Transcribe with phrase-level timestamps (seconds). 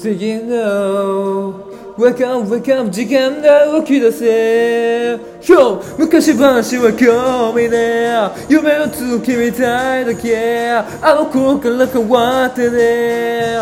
[0.00, 1.68] Singing no
[1.98, 5.14] Welcome, welcome 時間が動き出せ。
[5.42, 10.70] Yo 昔話は興味ね夢の続きみたいだけ。
[11.02, 13.58] あの頃から変わってね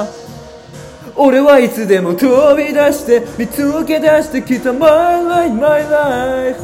[1.16, 6.60] 俺はいつでも飛び出して見つけ出してきた My life, my life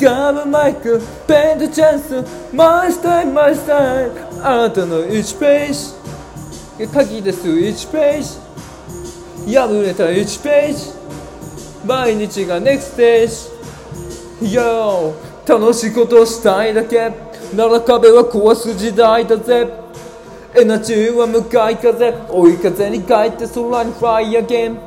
[0.00, 4.10] 掴むマイク、ペンとチャンス My style, my style
[4.42, 8.45] あなたの1ページ書き出す1ページ
[9.46, 10.92] 破れた1ページ。
[11.86, 13.56] 毎日が NEXT stage
[14.42, 15.14] Yo
[15.46, 17.12] 楽しいことをしたいだけ。
[17.54, 19.68] なら壁は壊す時代だぜ。
[20.54, 22.12] エナジーは向かい風。
[22.28, 24.78] 追い風に書いて空にフライアゲン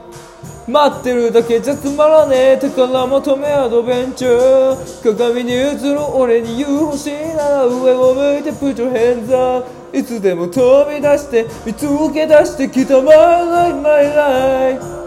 [0.68, 2.58] 待ってるだけじゃつまらねえ。
[2.58, 5.04] 宝求めアドベンチャー。
[5.04, 15.00] 鏡に映る俺に言う欲しいなら上を向いて Put your hands up いつでも飛び出して見つけ出してきた My life, my life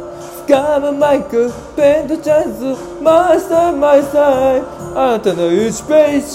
[0.46, 6.26] 掴むマイク、ペンとチャンス My style, my style あなたの1ページ。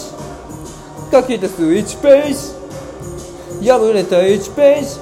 [1.12, 3.70] 書き出す1ページ。
[3.70, 5.00] 破れた1ページ。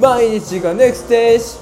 [0.00, 1.58] 毎日が NEXT stage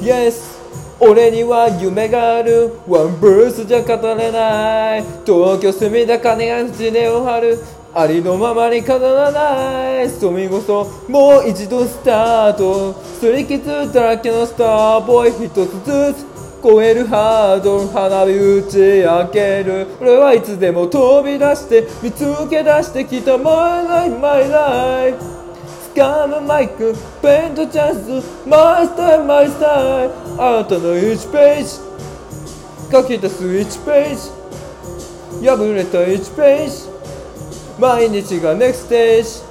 [0.00, 0.56] Yes
[0.98, 2.72] 俺には夢がある。
[2.88, 5.02] ワンブースじゃ語れない。
[5.24, 7.58] 東京隅田金が地根を張る。
[7.98, 16.26] ありのままに飾らないそみこそもう一度スタートすり傷だらけのスターボーイ一つずつ
[16.62, 25.16] 超えるハードル花火打ち明ける俺はいつでも飛び出して見つけ出してきた My life, my life
[25.94, 31.70] 掴むマイクペンとチャンスマイスタイルマイスタイルあなたの1ページ
[32.92, 36.95] 書き出す1ページ破れた1ページ
[37.78, 39.44] 毎日が NEXT stage.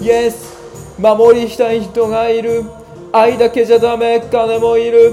[0.00, 0.56] Yes
[0.98, 2.64] 守りたい人がいる。
[3.12, 5.12] 愛だけじゃダメ金もいる。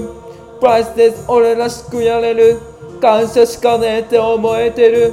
[0.60, 2.58] プライスです俺らしくやれる。
[3.00, 5.12] 感謝しかねえって思えてる。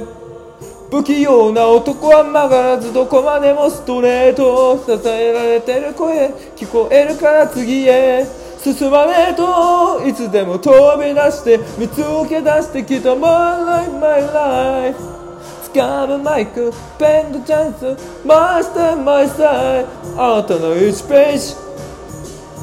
[0.90, 6.28] 不器用な男は曲がらずどこまでもストレート支えられてる声。
[6.56, 8.26] 聞こえるから次へ。
[8.62, 10.06] 進まねえと。
[10.06, 11.96] いつでも飛び出して見つ
[12.28, 15.11] け出してきた My life, my life.
[15.72, 19.86] 掴むマイクペンとチャンスマスタイルマイスタイル
[20.18, 21.56] あなたの1ページ。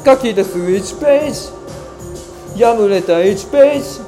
[0.04, 2.62] 書き出す1ページ。
[2.62, 4.00] 破れた1ページ。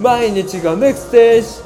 [0.00, 1.62] 毎日が NEXT stage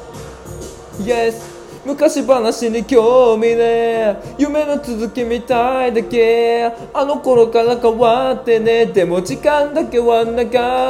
[1.03, 1.51] Yes
[1.85, 6.71] 昔話に興味ね夢の続きみたいだけ。
[6.93, 10.35] あの頃から変わってねでも時間だけは流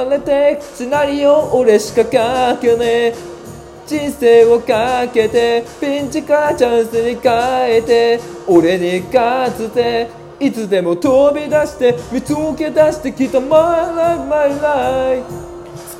[0.09, 2.09] れてシナリオ俺しか書
[2.59, 3.40] けねえ。
[3.91, 10.09] 人生をかけてピンチかチャンスに変えて俺に勝つて
[10.39, 15.25] いつでも飛び出して見つけ出してきた My life, my life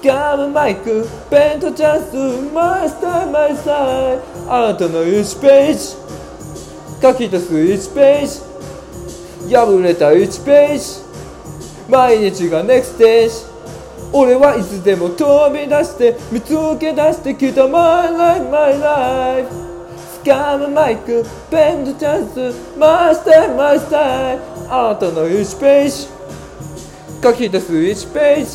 [0.02, 4.20] 掴むマイクペンとチャンスマイスタイルマイスタイ。
[4.48, 5.80] あなたの1ページ。
[7.02, 9.54] 書き出す1ページ。
[9.54, 11.92] 破れた1ページ。
[11.92, 13.51] 毎日が NEXT stage
[14.14, 19.48] 俺はいつでも飛び出して見つけ出してきた My life, my life
[20.24, 24.40] 掴むマイクペンとチャンスマスタイマスタイ
[24.70, 26.08] あなたの1ページ。
[27.24, 28.46] 書き出す1ペー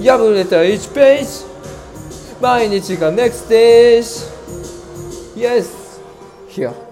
[0.00, 0.08] ジ。
[0.08, 1.50] 破れた1ページ。
[2.40, 4.30] 毎日が NEXT stage
[5.36, 6.00] Yes
[6.48, 6.89] here